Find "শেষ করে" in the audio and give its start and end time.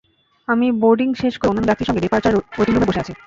1.21-1.49